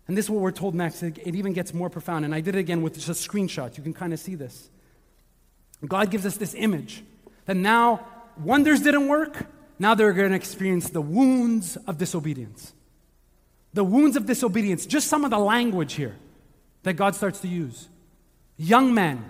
[0.07, 1.01] And this is what we're told next.
[1.03, 2.25] It, it even gets more profound.
[2.25, 3.77] And I did it again with just a screenshot.
[3.77, 4.69] You can kind of see this.
[5.85, 7.03] God gives us this image
[7.45, 8.05] that now
[8.37, 9.47] wonders didn't work.
[9.79, 12.73] Now they're going to experience the wounds of disobedience.
[13.73, 16.15] The wounds of disobedience, just some of the language here
[16.83, 17.87] that God starts to use.
[18.57, 19.29] Young men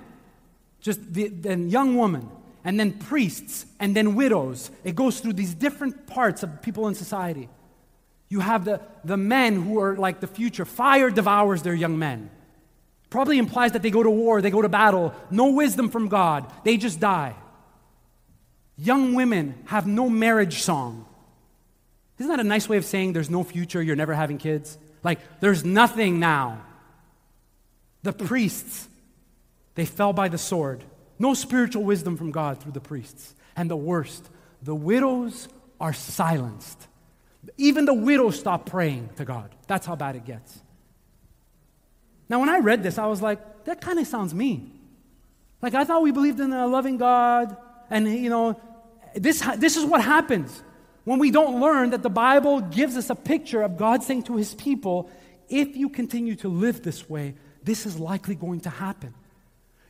[0.84, 2.30] just the, then young woman,
[2.64, 4.70] and then priests, and then widows.
[4.84, 7.50] It goes through these different parts of people in society.
[8.28, 10.66] You have the, the men who are like the future.
[10.66, 12.30] Fire devours their young men.
[13.10, 16.52] Probably implies that they go to war, they go to battle, no wisdom from God,
[16.64, 17.36] they just die.
[18.76, 21.06] Young women have no marriage song.
[22.18, 24.78] Isn't that a nice way of saying there's no future, you're never having kids?
[25.04, 26.62] Like, there's nothing now.
[28.02, 28.88] The priests
[29.76, 30.84] they fell by the sword.
[31.20, 33.36] No spiritual wisdom from God through the priests.
[33.56, 34.30] And the worst,
[34.62, 35.48] the widows
[35.80, 36.88] are silenced.
[37.58, 39.54] Even the widows stop praying to God.
[39.68, 40.62] That's how bad it gets.
[42.30, 44.80] Now, when I read this, I was like, that kind of sounds mean.
[45.62, 47.56] Like, I thought we believed in a loving God,
[47.90, 48.60] and, you know,
[49.16, 50.64] this, this is what happens
[51.04, 54.38] when we don't learn that the Bible gives us a picture of God saying to
[54.38, 55.10] his people,
[55.50, 59.14] if you continue to live this way, this is likely going to happen.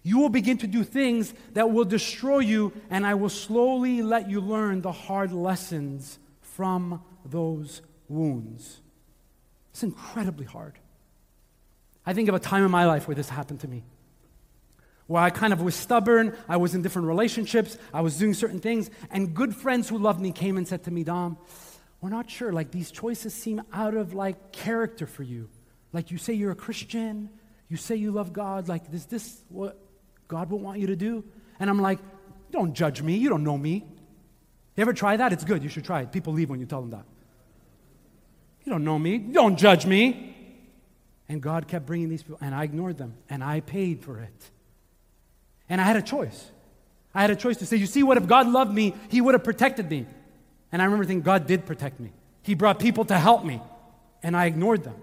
[0.04, 4.30] You will begin to do things that will destroy you, and I will slowly let
[4.30, 8.82] you learn the hard lessons from those wounds.
[9.72, 10.78] It's incredibly hard.
[12.06, 13.86] I think of a time in my life where this happened to me.
[15.08, 18.60] Where I kind of was stubborn, I was in different relationships, I was doing certain
[18.60, 21.38] things, and good friends who loved me came and said to me, Dom,
[22.02, 22.52] we're not sure.
[22.52, 25.50] Like these choices seem out of like character for you.
[25.94, 27.30] Like you say you're a Christian,
[27.70, 28.68] you say you love God.
[28.68, 29.80] Like is this what
[30.34, 31.24] God would want you to do?
[31.60, 32.00] And I'm like,
[32.50, 33.17] don't judge me.
[33.17, 33.86] You don't know me.
[34.76, 35.32] You ever try that?
[35.32, 35.62] It's good.
[35.62, 36.12] You should try it.
[36.12, 37.06] People leave when you tell them that.
[38.65, 39.19] You don't know me.
[39.19, 40.36] Don't judge me.
[41.30, 44.50] And God kept bringing these people, and I ignored them, and I paid for it.
[45.69, 46.50] And I had a choice.
[47.13, 48.17] I had a choice to say, You see what?
[48.17, 50.08] If God loved me, He would have protected me.
[50.72, 52.12] And I remember thinking, God did protect me.
[52.41, 53.62] He brought people to help me,
[54.24, 54.96] and I ignored them.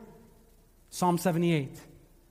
[0.90, 1.70] Psalm 78.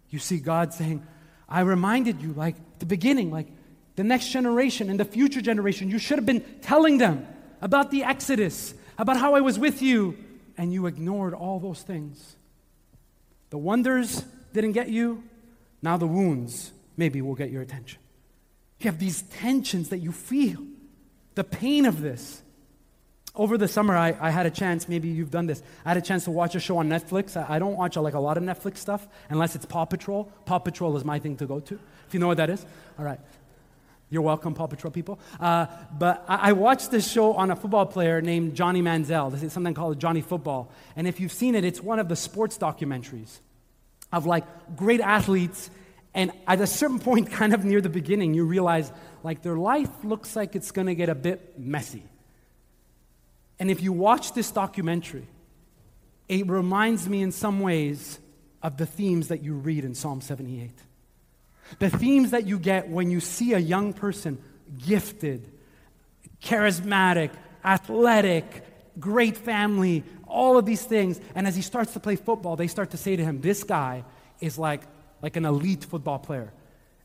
[0.10, 1.02] You see God saying,
[1.50, 3.48] I reminded you, like the beginning, like
[3.96, 7.28] the next generation and the future generation, you should have been telling them
[7.62, 10.18] about the Exodus, about how I was with you,
[10.58, 12.36] and you ignored all those things.
[13.50, 15.24] The wonders didn't get you,
[15.82, 18.00] now the wounds maybe will get your attention.
[18.80, 20.66] You have these tensions that you feel,
[21.36, 22.42] the pain of this.
[23.40, 26.02] Over the summer, I, I had a chance, maybe you've done this, I had a
[26.02, 27.38] chance to watch a show on Netflix.
[27.38, 30.26] I, I don't watch like a lot of Netflix stuff unless it's Paw Patrol.
[30.44, 32.66] Paw Patrol is my thing to go to, if you know what that is.
[33.00, 33.18] All right.
[34.10, 35.22] You're welcome, Paw Patrol people.
[35.40, 39.32] Uh, but I, I, watched this show on a football player named Johnny Manziel.
[39.32, 40.70] This is something called Johnny Football.
[40.98, 43.40] And if you've seen it, it's one of the sports documentaries
[44.12, 44.44] of like
[44.76, 45.70] great athletes.
[46.14, 48.92] And at a certain point, kind of near the beginning, you realize
[49.24, 52.04] like their life looks like it's going to get a bit messy.
[53.60, 55.28] And if you watch this documentary,
[56.28, 58.20] it reminds me in some ways
[58.62, 60.72] of the themes that you read in Psalm 78.
[61.80, 64.42] The themes that you get when you see a young person
[64.86, 65.52] gifted,
[66.42, 67.32] charismatic,
[67.64, 68.46] athletic,
[69.00, 71.20] great family, all of these things.
[71.36, 74.04] And as he starts to play football, they start to say to him, This guy
[74.40, 74.82] is like,
[75.22, 76.52] like an elite football player.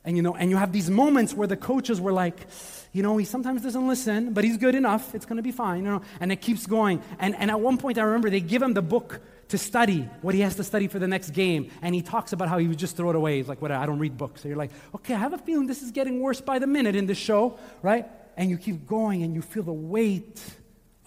[0.05, 2.47] And you know, and you have these moments where the coaches were like,
[2.93, 5.15] you know, he sometimes doesn't listen, but he's good enough.
[5.15, 6.03] It's going to be fine, you know.
[6.21, 7.03] And it keeps going.
[7.19, 10.35] And, and at one point, I remember they give him the book to study what
[10.35, 11.71] he has to study for the next game.
[11.83, 13.39] And he talks about how he would just throw it away.
[13.39, 14.43] He's like, what, I don't read books.
[14.43, 16.95] So you're like, okay, I have a feeling this is getting worse by the minute
[16.95, 18.07] in this show, right?
[18.37, 20.41] And you keep going and you feel the weight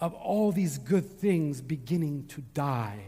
[0.00, 3.07] of all these good things beginning to die.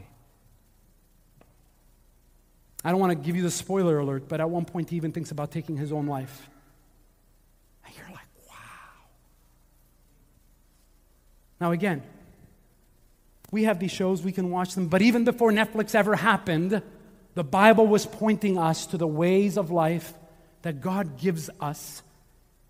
[2.85, 5.13] I don't want to give you the spoiler alert, but at one point he even
[5.13, 6.49] thinks about taking his own life.
[7.85, 8.55] And you're like, wow.
[11.61, 12.03] Now, again,
[13.51, 16.83] we have these shows, we can watch them, but even before Netflix ever happened,
[17.35, 20.15] the Bible was pointing us to the ways of life
[20.63, 22.03] that God gives us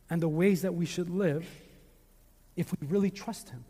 [0.09, 1.46] and the ways that we should live
[2.57, 3.64] if we really trust Him.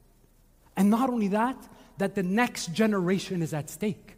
[0.76, 1.56] And not only that,
[1.98, 4.16] that the next generation is at stake.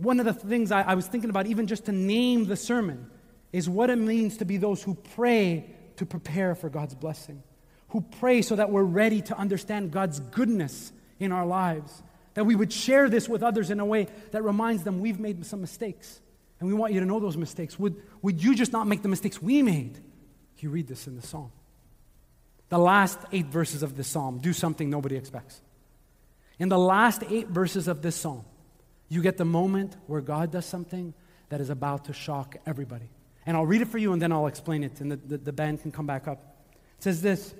[0.00, 3.10] One of the things I, I, was thinking about, even just to name the sermon,
[3.52, 7.42] is what it means to be those who pray to prepare for God's blessing,
[7.88, 12.54] who pray so that we're ready to understand God's goodness in our lives, that we
[12.54, 16.20] would share this with others in a way that reminds them we've made some mistakes.
[16.60, 17.78] And we want you to know those mistakes.
[17.78, 19.98] Would, would you just not make the mistakes we made?
[20.58, 21.52] You read this in the psalm.
[22.70, 25.60] The last eight verses of this psalm do something nobody expects.
[26.58, 28.44] In the last eight verses of this psalm,
[29.10, 31.12] you get the moment where God does something
[31.50, 33.10] that is about to shock everybody.
[33.44, 35.52] And I'll read it for you and then I'll explain it, and the, the, the
[35.52, 36.38] band can come back up.
[36.96, 37.54] It says this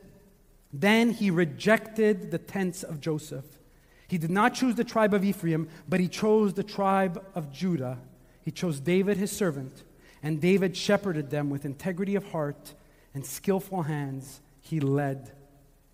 [0.73, 3.59] Then he rejected the tents of Joseph.
[4.07, 7.99] He did not choose the tribe of Ephraim, but he chose the tribe of Judah.
[8.43, 9.83] He chose David, his servant,
[10.23, 12.75] and David shepherded them with integrity of heart
[13.13, 14.41] and skillful hands.
[14.61, 15.33] He led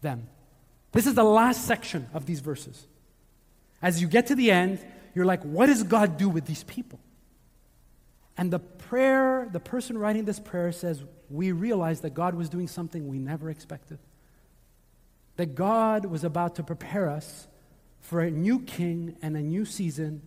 [0.01, 0.29] them.
[0.93, 2.87] This is the last section of these verses.
[3.83, 4.85] As you get to the end,
[5.17, 7.01] you're like, what does God do with these people?
[8.37, 12.69] And the prayer, the person writing this prayer says, we realized that God was doing
[12.69, 13.99] something we never expected.
[15.37, 17.49] That God was about to prepare us
[18.01, 20.21] for a new king and a new season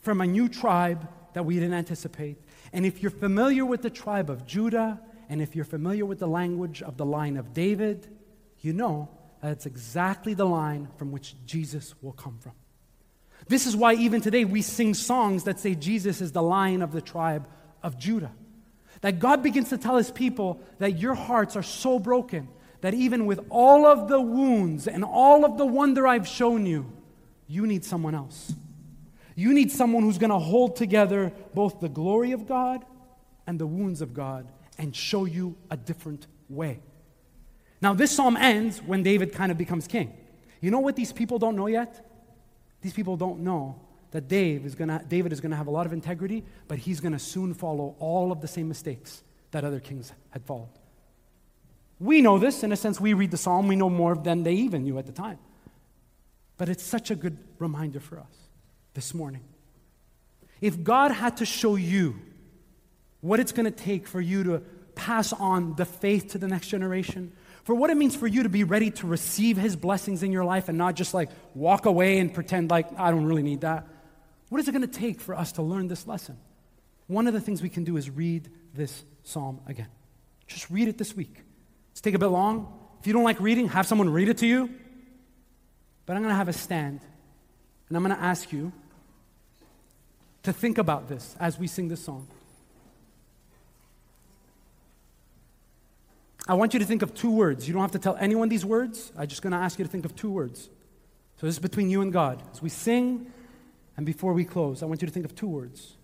[0.00, 2.38] from a new tribe that we didn't anticipate.
[2.72, 6.26] And if you're familiar with the tribe of Judah, and if you're familiar with the
[6.26, 8.08] language of the line of David,
[8.60, 9.10] you know
[9.42, 12.52] that it's exactly the line from which Jesus will come from.
[13.48, 16.92] This is why even today we sing songs that say Jesus is the lion of
[16.92, 17.48] the tribe
[17.82, 18.32] of Judah.
[19.00, 22.48] That God begins to tell his people that your hearts are so broken
[22.80, 26.92] that even with all of the wounds and all of the wonder I've shown you,
[27.46, 28.52] you need someone else.
[29.34, 32.84] You need someone who's going to hold together both the glory of God
[33.46, 36.80] and the wounds of God and show you a different way.
[37.80, 40.12] Now, this psalm ends when David kind of becomes king.
[40.60, 42.04] You know what these people don't know yet?
[42.80, 45.86] These people don't know that Dave is gonna, David is going to have a lot
[45.86, 49.80] of integrity, but he's going to soon follow all of the same mistakes that other
[49.80, 50.68] kings had followed.
[52.00, 52.62] We know this.
[52.62, 55.06] In a sense, we read the psalm, we know more than they even knew at
[55.06, 55.38] the time.
[56.56, 58.48] But it's such a good reminder for us
[58.94, 59.42] this morning.
[60.60, 62.20] If God had to show you
[63.20, 64.62] what it's going to take for you to
[64.94, 67.32] pass on the faith to the next generation,
[67.68, 70.42] for what it means for you to be ready to receive His blessings in your
[70.42, 73.86] life and not just like walk away and pretend like, I don't really need that.
[74.48, 76.38] What is it going to take for us to learn this lesson?
[77.08, 79.88] One of the things we can do is read this psalm again.
[80.46, 81.42] Just read it this week.
[81.90, 82.72] It's take a bit long.
[83.00, 84.70] If you don't like reading, have someone read it to you.
[86.06, 87.00] But I'm going to have a stand,
[87.90, 88.72] and I'm going to ask you
[90.44, 92.28] to think about this as we sing this song.
[96.48, 97.68] I want you to think of two words.
[97.68, 99.12] You don't have to tell anyone these words.
[99.16, 100.70] I'm just going to ask you to think of two words.
[101.36, 102.42] So this is between you and God.
[102.50, 103.30] As we sing
[103.96, 105.96] and before we close, I want you to think of two words.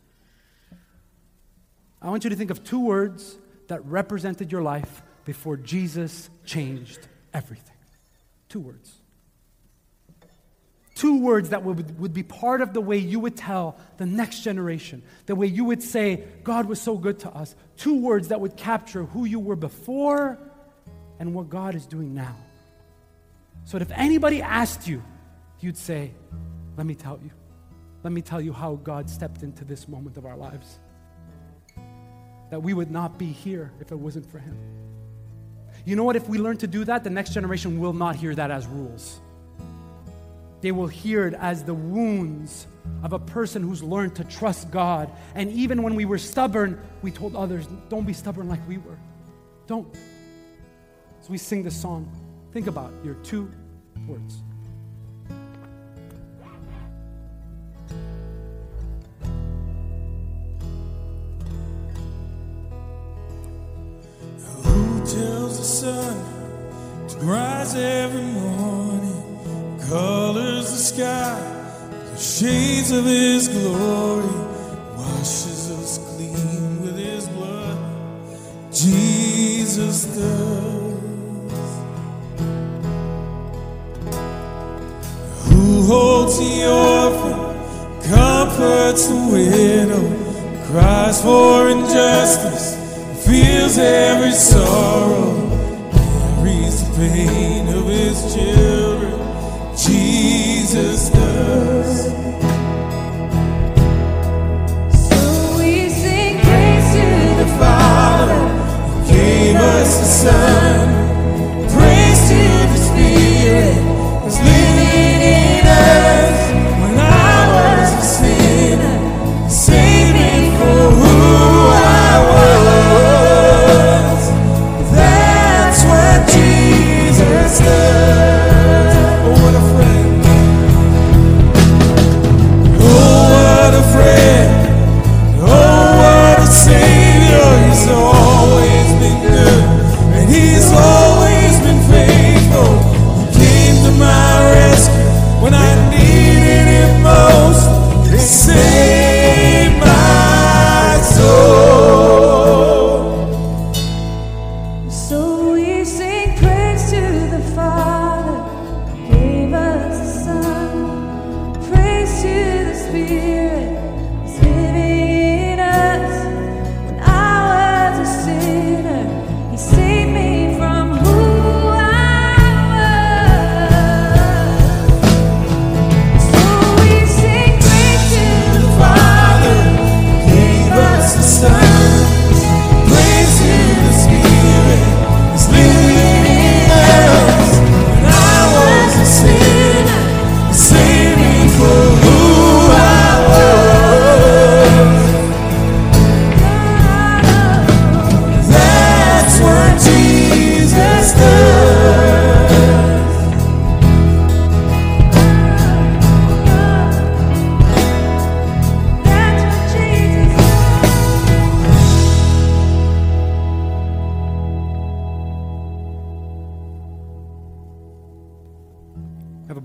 [2.03, 3.39] I want you to think of two words
[3.69, 7.77] that represented your life before Jesus changed everything.
[8.51, 9.01] Two words.
[10.95, 14.41] Two words that would, would be part of the way you would tell the next
[14.41, 17.57] generation, the way you would say, God was so good to us.
[17.77, 20.39] Two words that would capture who you were before
[21.19, 22.37] and what God is doing now.
[23.65, 25.03] So that if anybody asked you,
[25.59, 26.13] you'd say,
[26.77, 27.31] Let me tell you.
[28.05, 30.79] Let me tell you how God stepped into this moment of our lives.
[32.51, 34.57] That we would not be here if it wasn't for Him.
[35.85, 36.15] You know what?
[36.15, 39.21] If we learn to do that, the next generation will not hear that as rules
[40.65, 42.67] they will hear it as the wounds
[43.03, 45.11] of a person who's learned to trust God.
[45.35, 48.97] And even when we were stubborn, we told others, don't be stubborn like we were.
[49.67, 49.95] Don't.
[51.21, 52.11] As we sing this song,
[52.51, 53.53] think about your two
[54.09, 54.43] words.
[72.95, 74.14] Shades of His glory,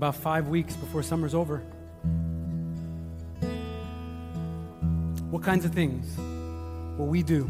[0.00, 1.58] about five weeks before summer's over.
[5.28, 6.16] What kinds of things
[6.96, 7.44] will we do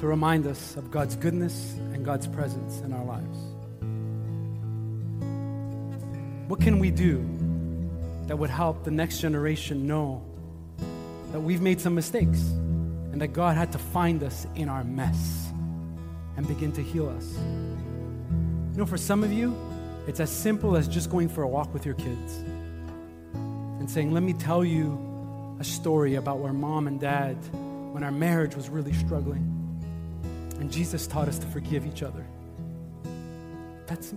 [0.00, 3.38] to remind us of God's goodness and God's presence in our lives?
[6.48, 7.18] What can we do
[8.26, 10.24] that would help the next generation know
[11.30, 12.40] that we've made some mistakes
[13.12, 15.52] and that God had to find us in our mess
[16.36, 17.32] and begin to heal us?
[18.72, 19.56] You know, for some of you,
[20.06, 22.36] it's as simple as just going for a walk with your kids
[23.34, 27.36] and saying, Let me tell you a story about where mom and dad,
[27.92, 29.42] when our marriage was really struggling,
[30.60, 32.24] and Jesus taught us to forgive each other.
[33.86, 34.14] That's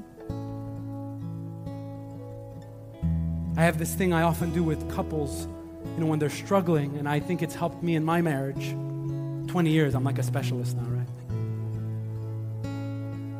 [3.57, 5.47] I have this thing I often do with couples,
[5.95, 8.69] you know, when they're struggling, and I think it's helped me in my marriage.
[9.47, 11.07] 20 years, I'm like a specialist now, right?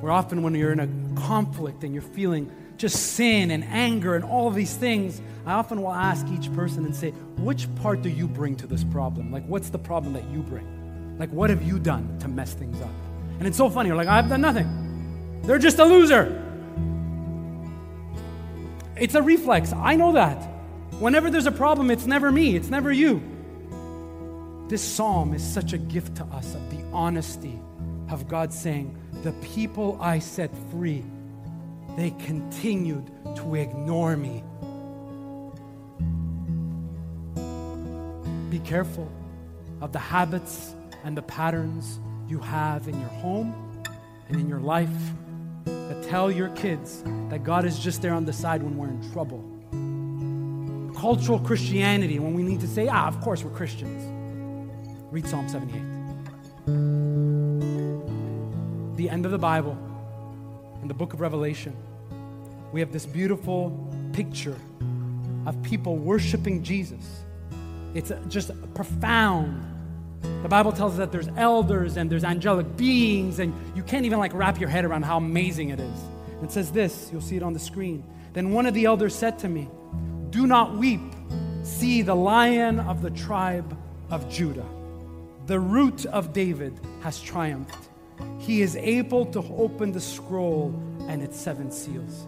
[0.02, 0.88] Where often when you're in a
[1.18, 5.94] conflict and you're feeling just sin and anger and all these things, I often will
[5.94, 9.32] ask each person and say, which part do you bring to this problem?
[9.32, 11.18] Like, what's the problem that you bring?
[11.18, 12.92] Like, what have you done to mess things up?
[13.40, 13.88] And it's so funny.
[13.88, 15.42] You're like, I've done nothing.
[15.44, 16.44] They're just a loser.
[18.96, 19.74] It's a reflex.
[19.74, 20.42] I know that.
[21.00, 23.22] Whenever there's a problem, it's never me, it's never you.
[24.68, 27.60] This psalm is such a gift to us of the honesty
[28.10, 31.04] of God saying, The people I set free,
[31.96, 34.44] they continued to ignore me.
[38.50, 39.12] Be careful
[39.82, 43.84] of the habits and the patterns you have in your home
[44.28, 44.90] and in your life
[45.66, 49.12] that tell your kids that God is just there on the side when we're in
[49.12, 49.44] trouble.
[51.00, 54.04] Cultural Christianity, when we need to say, ah, of course we're Christians.
[55.12, 55.97] Read Psalm 78.
[58.98, 59.78] The end of the Bible,
[60.82, 61.76] in the book of Revelation,
[62.72, 63.72] we have this beautiful
[64.12, 64.58] picture
[65.46, 67.24] of people worshiping Jesus.
[67.94, 69.64] It's just profound.
[70.42, 74.18] The Bible tells us that there's elders and there's angelic beings, and you can't even
[74.18, 76.00] like wrap your head around how amazing it is.
[76.42, 78.04] It says this, you'll see it on the screen.
[78.34, 79.70] Then one of the elders said to me,
[80.32, 81.02] Do not weep.
[81.62, 83.78] See, the lion of the tribe
[84.10, 84.66] of Judah,
[85.46, 87.90] the root of David, has triumphed.
[88.40, 90.74] He is able to open the scroll
[91.08, 92.28] and its seven seals.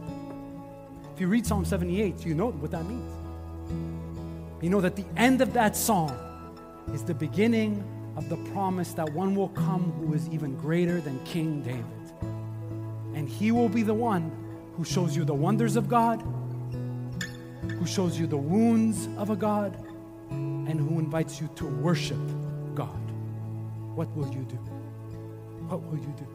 [1.14, 3.12] If you read Psalm 78, you know what that means.
[4.62, 6.16] You know that the end of that psalm
[6.94, 7.84] is the beginning
[8.18, 11.86] of the promise that one will come who is even greater than King David.
[13.16, 14.32] And he will be the one
[14.76, 16.22] who shows you the wonders of God,
[17.78, 19.78] who shows you the wounds of a God,
[20.30, 22.20] and who invites you to worship
[22.76, 23.00] God.
[23.96, 24.60] What will you do?
[25.70, 26.28] What will you do?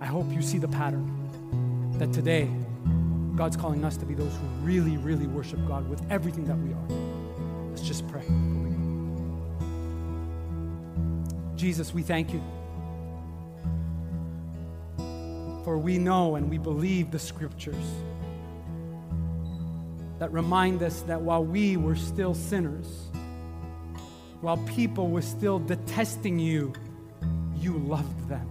[0.00, 1.06] I hope you see the pattern
[1.98, 2.50] that today
[3.36, 6.72] God's calling us to be those who really, really worship God with everything that we
[6.72, 7.68] are.
[7.70, 8.24] Let's just pray.
[11.54, 12.42] Jesus, we thank you.
[15.62, 17.84] For we know and we believe the scriptures
[20.18, 22.88] that remind us that while we were still sinners,
[24.40, 26.72] while people were still detesting you,
[27.62, 28.48] you loved them.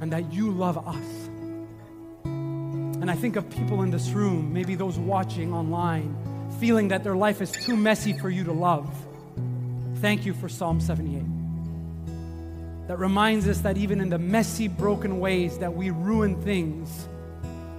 [0.00, 1.28] And that you love us.
[2.24, 6.16] And I think of people in this room, maybe those watching online,
[6.58, 8.92] feeling that their life is too messy for you to love.
[9.96, 11.22] Thank you for Psalm 78.
[12.88, 17.08] That reminds us that even in the messy, broken ways that we ruin things,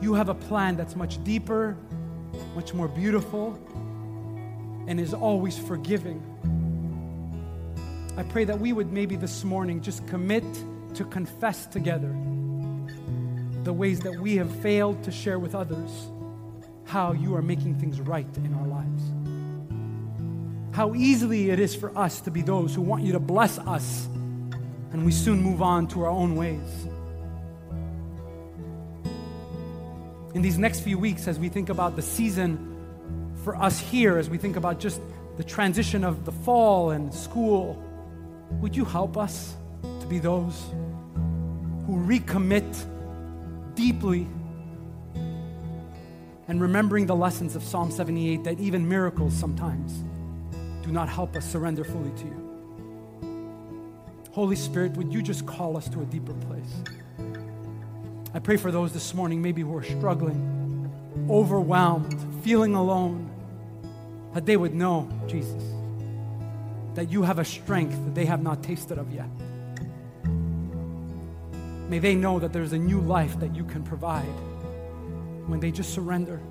[0.01, 1.75] you have a plan that's much deeper,
[2.55, 3.57] much more beautiful,
[4.87, 6.23] and is always forgiving.
[8.19, 10.43] I pray that we would maybe this morning just commit
[10.95, 12.13] to confess together
[13.63, 15.89] the ways that we have failed to share with others
[16.83, 19.03] how you are making things right in our lives.
[20.75, 24.07] How easily it is for us to be those who want you to bless us,
[24.91, 26.87] and we soon move on to our own ways.
[30.33, 32.75] In these next few weeks, as we think about the season
[33.45, 34.99] for us here, as we think about just
[35.37, 37.81] the transition of the fall and school,
[38.53, 40.65] would you help us to be those
[41.85, 42.85] who recommit
[43.75, 44.27] deeply
[46.47, 50.03] and remembering the lessons of Psalm 78 that even miracles sometimes
[50.83, 52.49] do not help us surrender fully to you.
[54.31, 56.83] Holy Spirit, would you just call us to a deeper place?
[58.33, 60.91] I pray for those this morning, maybe who are struggling,
[61.29, 63.29] overwhelmed, feeling alone,
[64.33, 65.63] that they would know, Jesus,
[66.99, 69.29] that you have a strength that they have not tasted of yet.
[71.87, 74.35] May they know that there's a new life that you can provide
[75.47, 76.41] when they just surrender.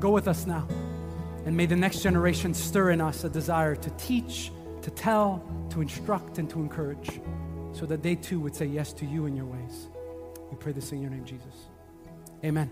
[0.00, 0.66] Go with us now.
[1.44, 5.82] And may the next generation stir in us a desire to teach, to tell, to
[5.82, 7.20] instruct, and to encourage
[7.74, 9.88] so that they too would say yes to you and your ways.
[10.50, 11.66] We pray this in your name, Jesus.
[12.42, 12.70] Amen.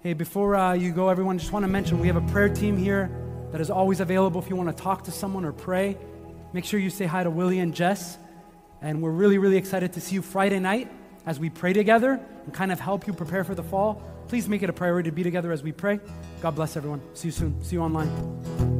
[0.00, 2.78] Hey, before uh, you go, everyone, just want to mention we have a prayer team
[2.78, 3.10] here
[3.52, 5.96] that is always available if you want to talk to someone or pray.
[6.52, 8.18] Make sure you say hi to Willie and Jess.
[8.80, 10.90] And we're really, really excited to see you Friday night
[11.26, 14.02] as we pray together and kind of help you prepare for the fall.
[14.28, 16.00] Please make it a priority to be together as we pray.
[16.40, 17.00] God bless everyone.
[17.14, 17.62] See you soon.
[17.64, 18.77] See you online.